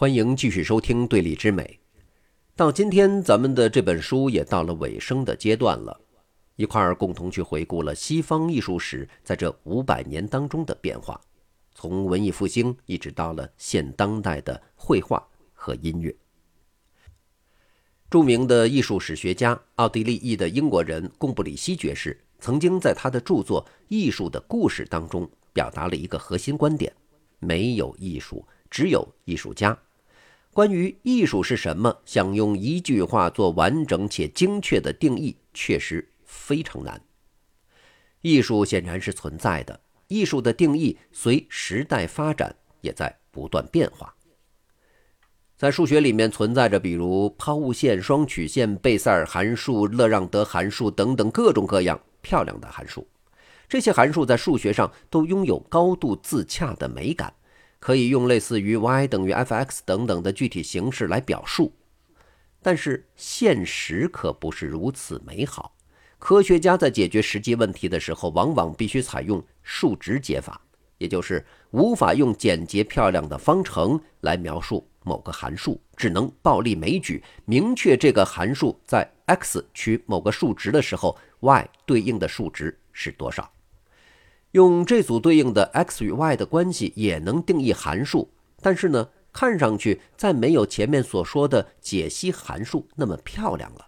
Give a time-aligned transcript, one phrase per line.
[0.00, 1.80] 欢迎继续收听《对立之美》。
[2.54, 6.00] 到今天，咱们的这本书也到了尾声的阶段了，
[6.54, 11.20] 一块儿共同去回顾了西方艺术史在这五百年当中的变化，
[11.74, 15.20] 从文艺复兴一直到了现当代的绘画
[15.52, 16.14] 和音乐。
[18.08, 26.94] 著名的艺术史学家、奥地利裔的英国人贡布里希爵士曾经在他的著作《艺术的故事》当中表达了一个核心观点：
[27.40, 29.76] 没有艺术，只有艺术家。
[30.52, 37.00] 关于艺术是什么，想用一句话做完整且精确的定义，确实非常难。
[38.22, 39.78] 艺术显然是存在的，
[40.08, 44.12] 艺术的定义随时代发展也在不断变化。
[45.56, 53.06] 在数学里面存在着，比如抛物线、双曲线、贝塞尔函数、勒让德函数等等各种各样漂亮的函数。
[53.68, 57.32] 这些函数在数学上都拥有高度自洽的美感。
[57.78, 61.72] 可以用类似于 y 等于 f(x) 等等的具体形式来表述，
[62.62, 65.74] 但是现实可不是如此美好。
[66.18, 70.60] 科学家在解决实际问题的时候，往往必须采用数值解法，
[70.98, 83.48] 也就是无法用简洁漂亮的方程来描述某个函数，只能暴力枚举，明确这个函数在 x 取某个数值的时候，y 对应的数值是多少。
[84.52, 88.30] 用这组对应的 x 与 y 的关系也能定义函数，
[88.62, 93.86] 但是呢，看上去再没有前面所说的解析函数那么漂亮了。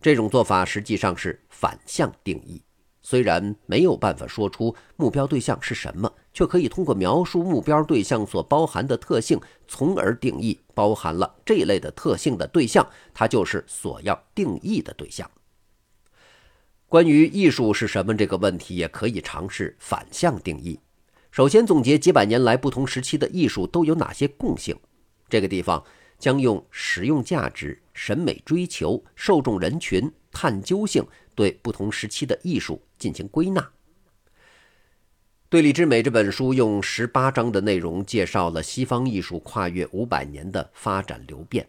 [0.00, 2.62] 这种做法实际上是反向定义，
[3.02, 15.28] 虽然没有办法说出目标对象是什么，却可以通过描述目标对象所包含的特性，从而定义包含了这一类的特性的对象，它就是所要定义的对象。
[16.90, 20.76] 关于艺术是什么这个问题，也可以尝试反向定义。
[21.30, 24.76] 首先，总结几百年来不同时期的艺术都有哪些共性。
[25.28, 25.80] 这个地方
[26.18, 33.60] 将用实用价值、审美追求、受众人群、探究性对不同时期的艺术进行归纳。
[35.48, 41.68] 《对立之美》这本书用十八章的内容介绍了西方艺术跨越五百年的发展流变。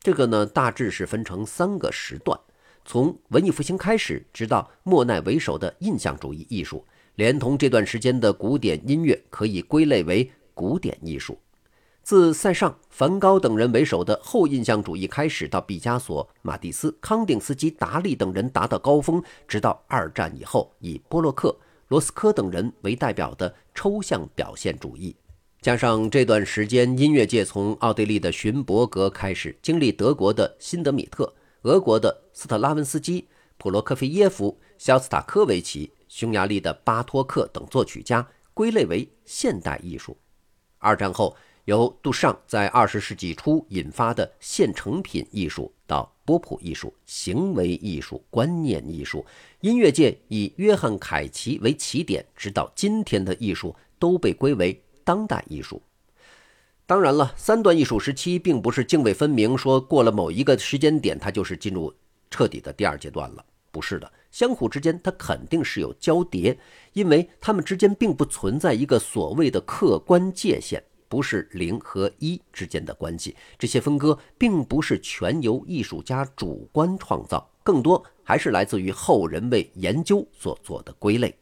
[0.00, 2.38] 这个呢，大致是分成三个时段。
[2.84, 6.84] 从文艺复兴开始，直到莫奈为首的印象主义艺术，
[7.16, 11.38] 连同这段时间的古典音乐，可以归类为古典艺术。
[12.02, 21.56] 自塞尚、梵高等人为首的后印象主义开始，到毕加索、马蒂斯、康定斯基、达利等人达到高峰，直到二战以后，以波洛克、
[21.88, 25.16] 罗斯科等人为代表的抽象表现主义，
[25.62, 31.32] 加上这段时间音乐界从奥地利的勋伯格开始，经历德国的辛德米特。
[31.64, 33.26] 俄国的斯特拉文斯基、
[33.56, 40.14] 普罗科菲耶夫、肖斯塔科维奇、匈牙利的巴托克等作曲家归类为现代艺术。
[40.76, 49.24] 二战后，由杜尚在二十世纪初引发的现成品艺术，到波普艺术、行为艺术、观念艺术，
[49.62, 55.80] 音乐界以约翰凯奇为起点，直到今天的艺术都被归为当代艺术。
[56.86, 61.92] 当然了，三段艺术时期并不是泾渭分明，说过了某一个时间点，它就是进入
[62.30, 63.42] 彻底的第二阶段了。
[63.70, 66.58] 不是的，相互之间它肯定是有交叠，
[66.92, 73.34] 因为它们之间并不存在一个所谓的客观界限，不是零和一之间的关系。
[73.58, 81.34] 这些分割并不是全由艺术家主观创造，更多还是来自于后人为研究所做的归类。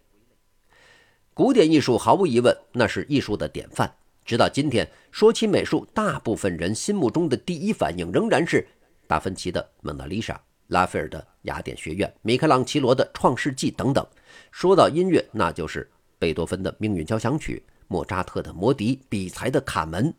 [1.34, 3.92] 古典艺术毫无疑问，那是艺术的典范。
[4.24, 8.66] 直到今天，说起美术，大部分人心目中的第一反应仍然是
[9.06, 10.34] 达芬奇的《蒙娜丽莎》、
[10.68, 14.06] 拉斐尔的雅典学院、米开朗基罗的《创世纪》等等。
[14.50, 20.10] 说到音乐，那就是贝多芬的《命运交响曲》、莫扎特的《魔笛》、比才的《卡门》。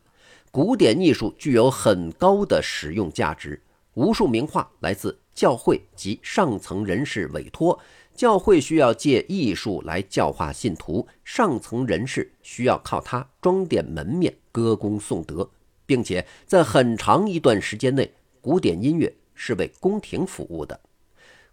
[0.52, 3.60] 古典艺术具有很高的使用价值，
[3.94, 7.80] 无数名画来自教会及上层人士委托。
[8.16, 15.50] 教会需要借艺术来教化信徒，上层人士需要靠它装点门面、歌功颂德，
[15.86, 20.80] 并且在很长一段时间内，古典音乐是为宫廷服务的。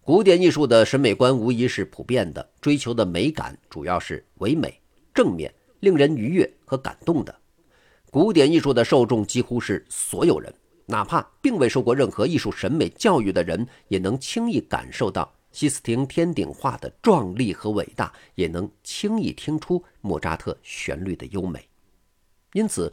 [0.03, 4.81] 古典艺术的审美观无疑是普遍的，追求的美感主要是唯美、
[5.15, 7.35] 正面、令人愉悦和感动的。
[8.11, 10.53] 古典艺术的受众几乎是所有人，
[10.87, 15.33] 哪怕并未受过任何艺术审美教育的人，也能轻易感受到。
[15.52, 21.69] 西斯廷天顶画的壮丽和伟大，也能轻易听出莫扎特旋律的优美。
[22.52, 22.93] 因此，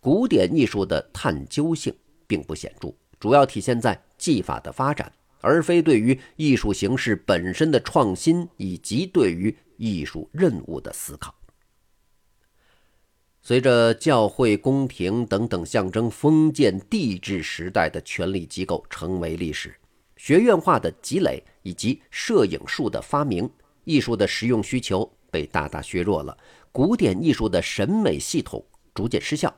[0.00, 1.94] 古典艺术的探究性
[2.26, 11.34] 并不显著，主要体现在技法的发展，而非对于艺术形式本身的创新以及对于艺术任务的思考。
[13.40, 19.74] 随着教会、宫廷等等象征封建帝制时代的权力机构成为历史，
[20.16, 23.46] 学院化的积累以及摄影术的发明，
[23.84, 26.34] 艺术的实用需求被大大削弱了，
[26.72, 29.54] 古典艺术的审美系统逐渐失效。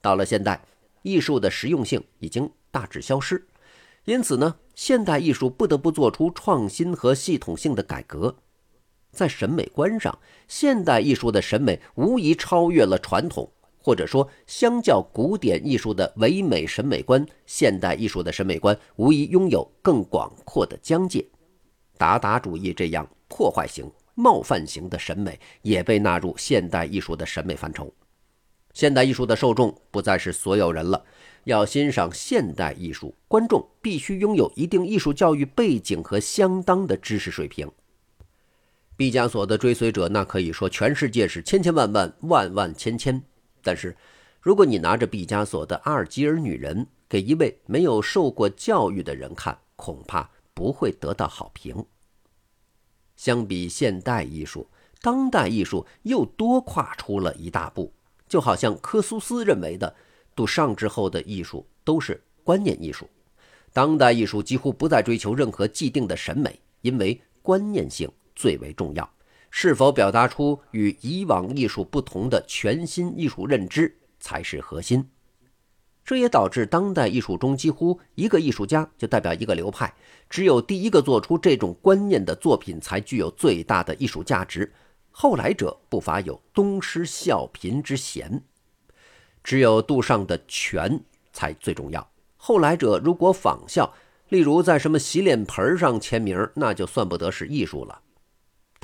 [0.00, 0.64] 到了现代，
[1.02, 3.46] 艺术的实用性已经大致消失，
[4.06, 8.34] 因此呢，现代艺术不得不做出创新和系统性的改革。
[9.10, 10.18] 在审美观上，
[10.48, 13.52] 现代艺术的审美无疑超越了传统，
[13.86, 21.24] 或者说，相较古典艺术的唯美审美观，现代艺术的审美观无疑拥有更广阔的疆界。
[21.96, 27.88] 达达主义这样破坏型、冒犯型的审美也被纳入现代艺术的审美范畴。
[28.74, 31.04] 现代艺术的受众不再是所有人了，
[31.44, 37.70] 要欣赏现代艺术，观众必须拥有一定艺术教育背景和相当的知识水平。
[38.96, 43.22] 毕加索的追随者，那可以说全世界是千千万万万万千千。
[43.66, 43.96] 但是，
[44.40, 51.84] 如果你拿着毕加索的《阿尔及尔女人》给一位没有受过教育的人看，恐怕不会得到好评。
[53.16, 54.68] 相比现代艺术，
[55.00, 57.92] 当代艺术又多跨出了一大步。
[58.28, 59.92] 就好像科苏斯认为的，
[60.36, 63.10] 杜尚之后的艺术都是观念艺术，
[63.72, 68.08] 当代艺术几乎不再追求任何既定的审美，因为观念性。
[68.36, 69.10] 最为重要，
[69.50, 75.08] 是否表达出与以往艺术不同的全新艺术认知才是核心。
[76.04, 79.92] 这也导致当代艺术中几乎一个艺术家就代表一个流派，
[80.30, 84.72] 只有第一个做出这种观念的作品才具有最大的艺术价值，
[85.10, 88.40] 后来者不乏有东施效颦之嫌。
[89.42, 91.00] 只有杜尚的全
[91.32, 93.92] 才最重要，后来者如果仿效，
[94.28, 98.02] 例如在什么洗脸盆上签名，那就算不得是艺术了。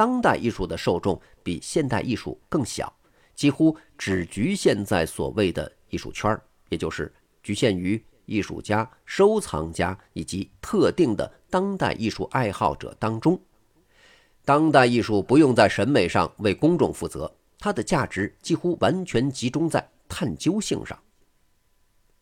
[0.02, 2.92] 当代艺术的受众比现代艺术更小，
[3.36, 6.36] 几乎只局限在所谓的艺术圈
[6.70, 13.40] 也就是局限于艺术家、收藏家以及特定的当代艺术爱好者当中。
[14.44, 20.98] 当代艺术不用在审美上为公众负责，它的价值几乎完全集中在探究性上。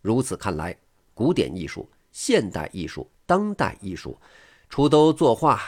[0.03, 0.77] 如此看来，
[1.15, 4.19] 古典艺术、现代艺术、当代艺术，
[4.69, 5.59] 除都作画、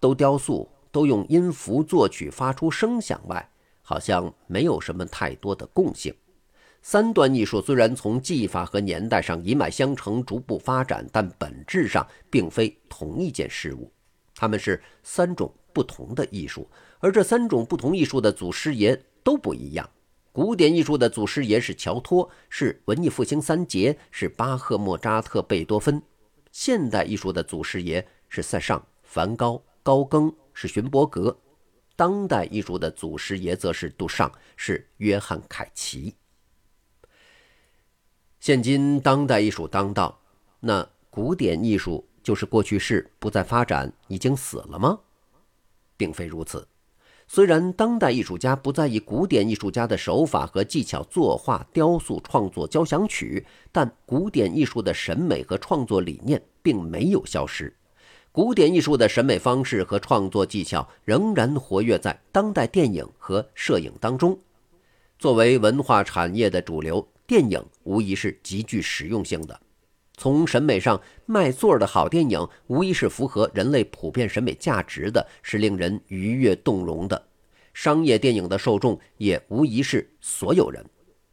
[0.00, 0.66] 都雕塑。
[0.90, 3.50] 都用音符作曲发出声响外，
[3.82, 6.14] 好像没有什么太多的共性。
[6.80, 13.92] 三段艺术虽然从技法和年代上一脉相承，逐步发展，但本质上并非同一件事物。
[14.34, 16.68] 它们是三种不同的艺术，
[17.00, 19.88] 而这三种不同艺术的祖师爷都不一样。
[20.30, 26.00] 古典艺术的祖师爷是乔托，是文艺复兴三杰，是巴赫、莫扎特、贝多芬；
[26.52, 30.32] 现代艺术的祖师爷是塞尚、梵高、高更。
[30.60, 31.38] 是勋伯格，
[31.94, 36.16] 当代艺术的祖师爷则是杜尚，是约翰凯奇。
[38.40, 40.20] 现今当代艺术当道，
[40.58, 44.98] 那古典艺术就是过去式，不再发展，已经死了吗？
[45.96, 46.66] 并非如此。
[47.28, 57.72] 虽然当代艺术家不再以古典艺术家的手法和技巧作画、雕塑、创作交响曲，但古典艺术的审美和创作理念并没有消失。
[58.30, 64.38] 古典艺术的审美方式和创作技巧仍然活跃在当代电影和摄影当中。
[65.18, 69.58] 作为文化产业的主流，电影无疑是极具实用性的。
[70.16, 77.20] 从审美上，卖座的好电影无疑是符合人类普遍审美价值的，是令人愉悦动容的。
[77.72, 80.84] 商业电影的受众也无疑是所有人。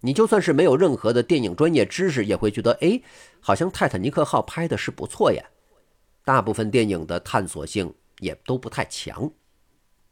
[0.01, 3.01] 你就算是没有任何的电影专业知识，也会觉得，哎，
[3.39, 5.43] 好像泰坦尼克号拍的是不错呀。
[6.25, 9.31] 大部分电影的探索性也都不太强，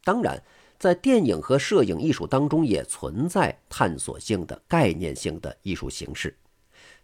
[0.04, 0.40] 当然，
[0.78, 6.34] 在电影和摄影艺术当中也存在探索性的概念性的艺术形式。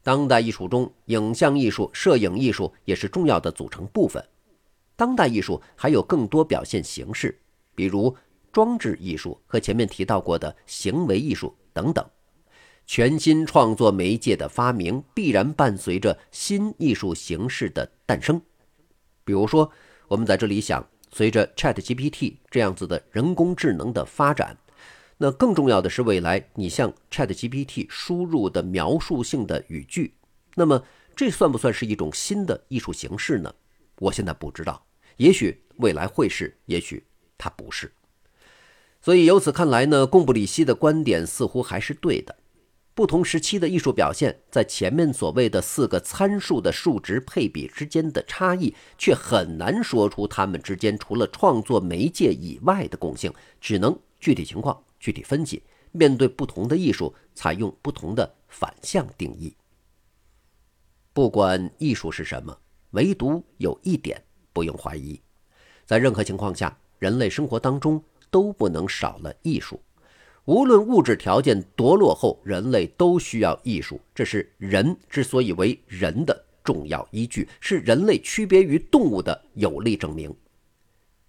[0.02, 4.24] 当代艺术中，影像艺术、摄影艺术也是重要的组成部分。
[4.94, 7.36] 当代艺术还有更多表现形式，
[7.74, 8.16] 比如
[8.52, 12.06] 装置艺术和前面提到过的行为艺术等等。
[12.86, 18.40] 全新创作媒介的发明，必然伴随着新艺术形式的诞生。
[19.30, 19.70] 比如说，
[20.08, 24.58] 我们在这里想，随着 Chat GPT 这样子的人工智能的发展，
[25.18, 30.14] 那更重要的是未来你向 Chat GPT 输入的描述性的语句，
[30.56, 30.82] 那么
[31.14, 33.54] 这算不算是一种新的艺术形式呢？
[34.00, 34.84] 我现在不知道，
[35.16, 37.04] 也许未来会是，也许
[37.38, 37.92] 它不是。
[39.00, 42.34] 所以由此看来呢，贡布里希的观点似乎还是对的。
[42.92, 55.62] 不同时期的艺术表现，在前面所谓的四个参数的数值配比之间的差异，却很难说出它们之间除了创作媒介以外的共性，只能具体情况具体分析。
[55.92, 59.56] 面对不同的艺术，采用不同的反向定义。
[61.12, 62.56] 不管艺术是什么，
[62.90, 65.20] 唯独有一点不用怀疑：
[65.86, 69.80] 在任何情况下，人类生活当中都不能少了艺术。
[70.50, 74.00] 无论物质条件多落后，人类都需要艺术。
[74.12, 80.34] 这是人之所以为人的重要依据，是人类区别于动物的有力证明。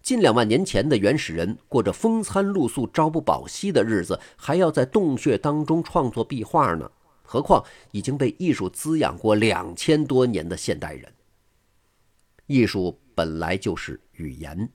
[0.02, 6.90] 近两万年前的原始人过着风餐露宿、朝不保夕的日子，还要在洞穴当中创作壁画呢。
[7.22, 11.08] 何况已经被艺术滋养过两千多年的现代人。
[12.48, 14.68] 艺术本来就是语言，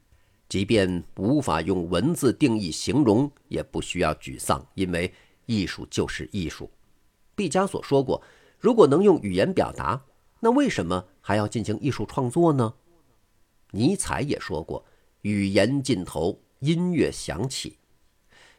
[0.48, 5.12] 即便无法用文字定义形容，也不需要沮丧，因为
[5.46, 6.70] 艺术就是艺术。
[7.34, 8.22] 毕加索说过
[8.58, 10.04] ：“如果能用语言表达，
[10.40, 12.74] 那为什么还要进行艺术创作呢？”
[13.72, 14.84] 尼采也说过。
[15.22, 17.76] 语言尽头，音乐响起。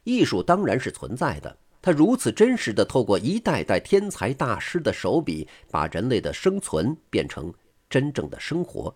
[0.03, 7.53] 艺术当然是存在的，它如此真实的透过一代代天才大师的手笔，把人类的生存变成
[7.89, 8.93] 真正的生活。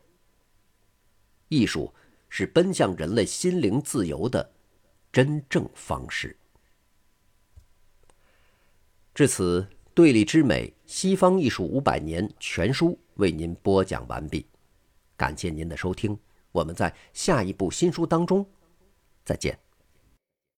[1.48, 1.94] 艺术
[2.34, 4.54] 是奔向人类心灵自由的
[5.12, 6.36] 真正方式。
[9.14, 9.62] 至此，
[9.94, 14.48] 《对立之美：西方艺术五百年》全书为您播讲完毕，
[15.18, 16.18] 感谢您的收听。
[16.54, 18.50] 我们在下一部新书当中
[19.26, 19.60] 再见。